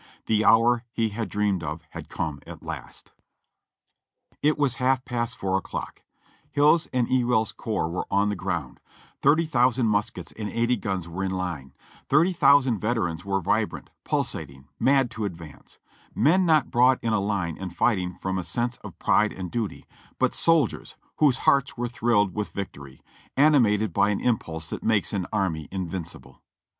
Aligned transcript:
The 0.25 0.43
hour 0.43 0.83
he 0.91 1.09
had 1.09 1.29
dreamed 1.29 1.61
of 1.61 1.83
had 1.91 2.09
come 2.09 2.41
at 2.47 2.63
last. 2.63 3.11
It 4.41 4.57
was 4.57 4.77
half 4.81 5.05
past 5.05 5.37
four 5.37 5.59
o'clock; 5.59 6.01
Hill's 6.49 6.87
and 6.87 7.07
Ewell's 7.07 7.51
corps 7.51 7.87
were 7.87 8.07
on 8.09 8.29
the 8.29 8.35
ground; 8.35 8.79
thirty 9.21 9.45
thousand 9.45 9.85
muskets 9.85 10.31
and 10.31 10.49
eighty 10.49 10.75
guns 10.75 11.07
were 11.07 11.23
in 11.23 11.29
line; 11.29 11.75
thirty 12.09 12.33
thousand 12.33 12.79
veterans 12.79 13.23
were 13.23 13.41
vibrant, 13.41 13.91
pulsating, 14.03 14.67
mad 14.79 15.11
to 15.11 15.23
advance; 15.23 15.77
men 16.15 16.47
not 16.47 16.71
brought 16.71 16.97
in 17.03 17.13
a 17.13 17.19
line 17.19 17.55
and 17.59 17.77
fighting 17.77 18.15
from 18.17 18.39
a 18.39 18.43
sense 18.43 18.77
of 18.77 18.97
pride 18.97 19.31
and 19.31 19.51
duty, 19.51 19.85
but 20.17 20.33
soldiers 20.33 20.95
whose 21.17 21.37
hearts 21.45 21.77
were 21.77 21.87
thrilled 21.87 22.33
with 22.33 22.49
victory— 22.53 23.03
animated 23.47 23.93
by 23.93 24.09
an 24.09 24.19
impulse 24.19 24.71
that 24.71 24.81
makes 24.81 25.13
an 25.13 25.27
army 25.31 25.67
invincible. 25.69 26.41